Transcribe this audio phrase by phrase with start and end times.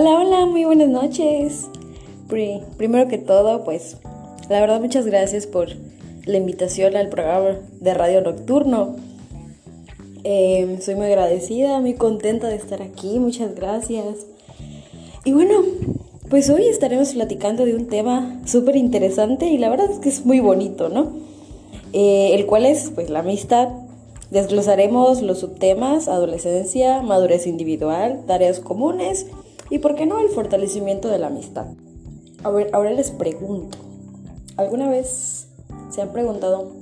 [0.00, 1.66] Hola, hola, muy buenas noches.
[2.76, 3.96] primero que todo, pues,
[4.48, 5.70] la verdad muchas gracias por
[6.24, 8.94] la invitación al programa de Radio Nocturno.
[10.22, 14.24] Em, soy muy agradecida, muy contenta de estar aquí, muchas gracias.
[15.24, 15.62] Y bueno,
[16.30, 20.24] pues hoy estaremos platicando de un tema súper interesante y la verdad es que es
[20.24, 21.10] muy bonito, ¿no?
[21.92, 23.70] Eh, el cual es pues la amistad.
[24.30, 29.26] Desglosaremos los subtemas, adolescencia, madurez individual, tareas comunes
[29.70, 31.66] y, ¿por qué no?, el fortalecimiento de la amistad.
[32.44, 33.78] Ahora les pregunto,
[34.56, 35.48] ¿alguna vez
[35.90, 36.72] se han preguntado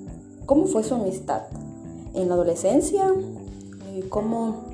[0.45, 1.43] cómo fue su amistad
[2.15, 3.13] en la adolescencia?
[4.11, 4.65] ¿Cómo,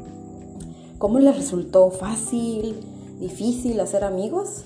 [0.99, 2.77] cómo les resultó fácil,
[3.21, 4.65] difícil hacer amigos?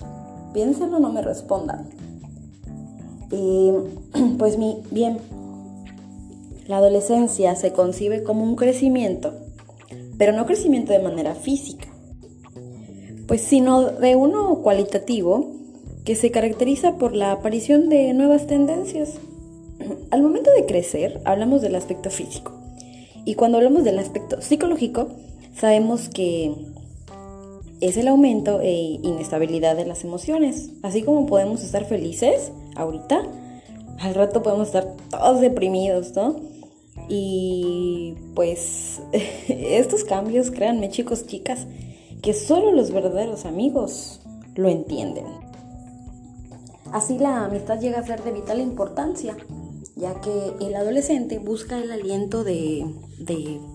[0.54, 1.90] Piénsenlo, no me respondan.
[4.38, 5.18] pues mi, bien,
[6.66, 9.34] la adolescencia se concibe como un crecimiento,
[10.18, 11.85] pero no crecimiento de manera física,
[13.26, 15.52] pues sino de uno cualitativo
[16.04, 19.14] que se caracteriza por la aparición de nuevas tendencias.
[20.10, 22.52] Al momento de crecer hablamos del aspecto físico
[23.24, 25.08] y cuando hablamos del aspecto psicológico
[25.54, 26.54] sabemos que
[27.80, 30.70] es el aumento e inestabilidad de las emociones.
[30.82, 33.22] Así como podemos estar felices ahorita,
[34.00, 36.36] al rato podemos estar todos deprimidos, ¿no?
[37.08, 39.00] Y pues
[39.48, 41.66] estos cambios, créanme chicos, chicas,
[42.26, 44.18] que solo los verdaderos amigos
[44.56, 45.26] lo entienden.
[46.90, 49.36] Así la amistad llega a ser de vital importancia,
[49.94, 52.84] ya que el adolescente busca el aliento de,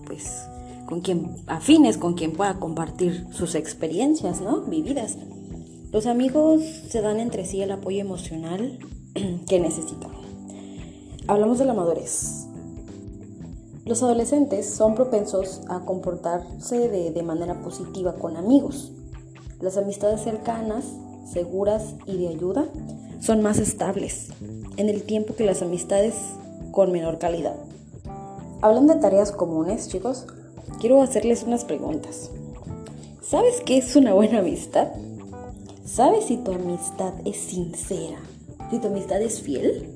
[0.04, 0.44] pues,
[0.84, 4.60] con quien afines, con quien pueda compartir sus experiencias, ¿no?
[4.60, 5.16] Vividas.
[5.90, 8.78] Los amigos se dan entre sí el apoyo emocional
[9.48, 10.10] que necesitan.
[11.26, 12.41] Hablamos de la madurez.
[13.84, 18.92] Los adolescentes son propensos a comportarse de, manera positiva con amigos.
[19.60, 20.84] Las amistades cercanas,
[21.32, 22.66] seguras y de ayuda
[23.20, 24.28] son más estables
[24.76, 26.14] en el tiempo que las amistades
[26.70, 27.56] con menor calidad.
[28.60, 30.26] Hablando de tareas comunes, chicos,
[30.80, 32.30] quiero hacerles unas preguntas.
[33.20, 34.88] ¿Sabes qué es una buena amistad?
[35.84, 38.18] ¿Sabes si tu amistad es sincera?
[38.70, 39.88] ¿Si tu amistad es fiel?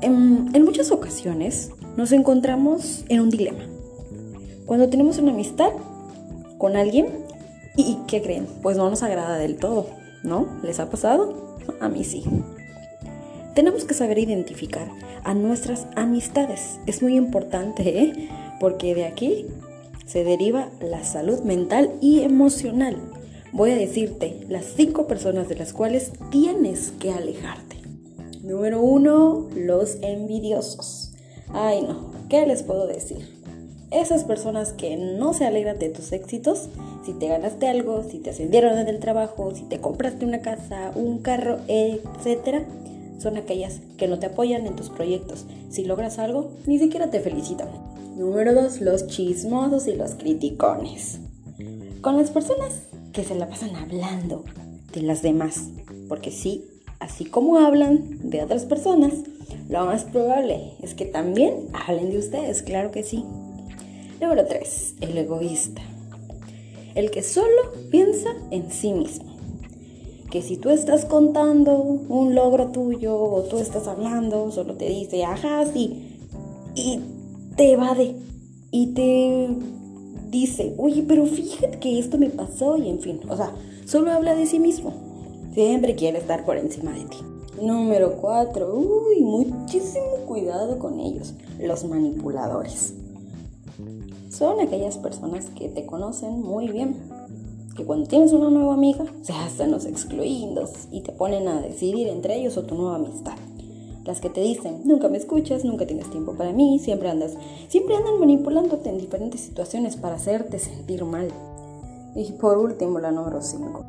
[0.00, 3.64] En, en muchas ocasiones, nos encontramos en un dilema.
[4.66, 5.70] Cuando tenemos una amistad
[6.58, 7.08] con alguien
[7.76, 8.46] y ¿qué creen?
[8.62, 9.86] Pues no nos agrada del todo,
[10.22, 10.46] ¿no?
[10.62, 11.56] ¿Les ha pasado?
[11.80, 12.24] A mí sí.
[13.54, 14.88] Tenemos que saber identificar
[15.24, 16.78] a nuestras amistades.
[16.86, 18.28] Es muy importante, ¿eh?
[18.60, 19.46] Porque de aquí
[20.06, 22.96] se deriva la salud mental y emocional.
[23.52, 27.76] Voy a decirte las cinco personas de las cuales tienes que alejarte.
[28.42, 31.11] Número uno, los envidiosos.
[31.52, 33.42] Ay no, ¿qué les puedo decir?
[33.90, 36.70] Esas personas que no se alegran de tus éxitos,
[37.04, 40.92] si te ganaste algo, si te ascendieron en el trabajo, si te compraste una casa,
[40.94, 42.64] un carro, etc.,
[43.18, 45.44] son aquellas que no te apoyan en tus proyectos.
[45.70, 47.68] Si logras algo, ni siquiera te felicitan.
[48.16, 48.80] Número 2.
[48.80, 51.20] Los chismosos y los criticones.
[52.00, 52.82] Con las personas
[53.12, 54.44] que se la pasan hablando
[54.92, 55.68] de las demás.
[56.08, 56.64] Porque sí,
[56.98, 59.12] así como hablan de otras personas,
[59.72, 63.24] lo más probable es que también hablen de ustedes, claro que sí.
[64.20, 64.96] Número 3.
[65.00, 65.80] El egoísta.
[66.94, 69.34] El que solo piensa en sí mismo.
[70.30, 75.24] Que si tú estás contando un logro tuyo o tú estás hablando, solo te dice,
[75.24, 76.18] ajá, sí.
[76.74, 77.00] Y
[77.56, 78.14] te evade.
[78.70, 79.48] Y te
[80.28, 83.20] dice, oye, pero fíjate que esto me pasó y en fin.
[83.26, 83.54] O sea,
[83.86, 84.92] solo habla de sí mismo.
[85.54, 87.16] Siempre quiere estar por encima de ti.
[87.62, 88.74] Número 4.
[88.74, 92.92] Uy, muchísimo cuidado con ellos, los manipuladores.
[94.30, 96.96] Son aquellas personas que te conocen muy bien,
[97.76, 102.08] que cuando tienes una nueva amiga se hacen los excluidos y te ponen a decidir
[102.08, 103.36] entre ellos o tu nueva amistad.
[104.04, 107.36] Las que te dicen, nunca me escuchas, nunca tienes tiempo para mí, siempre andas,
[107.68, 111.28] siempre andan manipulándote en diferentes situaciones para hacerte sentir mal.
[112.16, 113.84] Y por último, la número 5,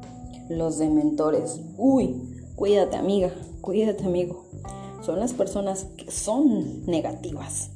[0.49, 1.59] los dementores.
[1.79, 4.43] Uy, cuídate amiga, cuídate amigo.
[5.05, 7.69] Son las personas que son negativas.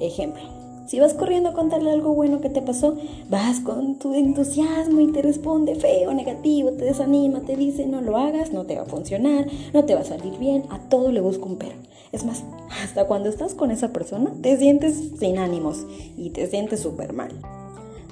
[0.00, 0.42] Ejemplo,
[0.86, 2.96] si vas corriendo a contarle algo bueno que te pasó,
[3.28, 8.16] vas con tu entusiasmo y te responde feo, negativo, te desanima, te dice no lo
[8.16, 11.20] hagas, no te va a funcionar, no te va a salir bien, a todo le
[11.20, 11.76] busca un pero.
[12.10, 12.42] Es más,
[12.82, 15.86] hasta cuando estás con esa persona te sientes sin ánimos
[16.16, 17.32] y te sientes súper mal.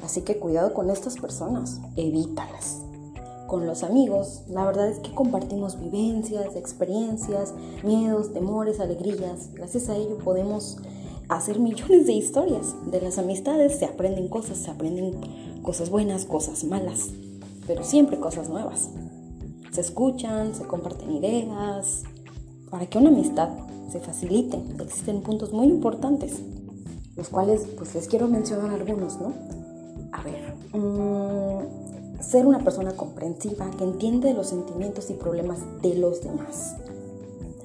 [0.02, 2.82] Así que cuidado con estas personas, evítalas
[3.50, 7.52] con los amigos, la verdad es que compartimos vivencias, experiencias,
[7.82, 9.52] miedos, temores, alegrías.
[9.54, 10.76] Gracias a ello podemos
[11.28, 12.76] hacer millones de historias.
[12.92, 15.20] De las amistades se aprenden cosas, se aprenden
[15.62, 17.10] cosas buenas, cosas malas.
[17.66, 18.90] pero siempre cosas nuevas.
[19.72, 22.04] Se escuchan, se comparten ideas.
[22.70, 23.48] Para que una amistad
[23.90, 26.40] se facilite, existen puntos muy importantes,
[27.16, 29.34] los cuales pues les quiero mencionar algunos, ¿no?
[30.12, 31.89] A ver, mm,
[32.20, 36.76] ser una persona comprensiva que entiende los sentimientos y problemas de los demás.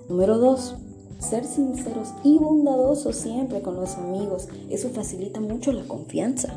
[0.09, 0.75] Número dos,
[1.19, 4.47] ser sinceros y bondadosos siempre con los amigos.
[4.69, 6.53] Eso facilita mucho la confianza,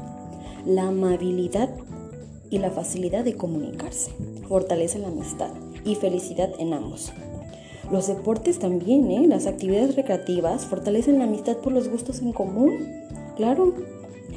[0.67, 1.71] la amabilidad
[2.51, 4.11] y la facilidad de comunicarse.
[4.49, 5.51] Fortalece la amistad
[5.85, 7.13] y felicidad en ambos.
[7.91, 9.27] Los deportes también, ¿eh?
[9.27, 12.87] las actividades recreativas fortalecen la amistad por los gustos en común.
[13.37, 13.73] Claro,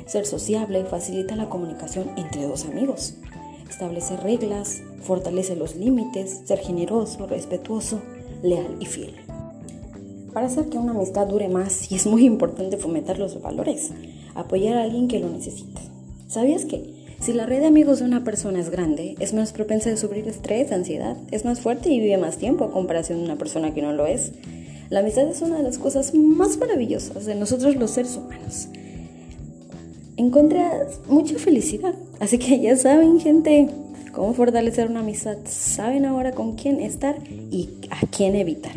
[0.06, 3.16] ser sociable facilita la comunicación entre dos amigos.
[3.72, 8.02] Establece reglas, fortalece los límites, ser generoso, respetuoso,
[8.44, 9.16] leal y fiel.
[10.34, 13.92] Para hacer que una amistad dure más, y es muy importante fomentar los valores,
[14.36, 15.80] apoyar a alguien que lo necesita.
[16.28, 19.90] ¿Sabías que si la red de amigos de una persona es grande, es menos propensa
[19.90, 23.38] a sufrir estrés, ansiedad, es más fuerte y vive más tiempo a comparación de una
[23.38, 24.34] persona que no lo es?
[24.90, 28.68] La amistad es una de las cosas más maravillosas de nosotros los seres humanos.
[30.22, 33.70] Encuentras mucha felicidad, así que ya saben gente
[34.14, 38.74] cómo fortalecer una amistad, saben ahora con quién estar y a quién evitar.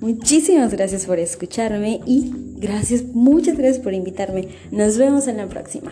[0.00, 4.50] Muchísimas gracias por escucharme y gracias, muchas gracias por invitarme.
[4.70, 5.90] Nos vemos en la próxima.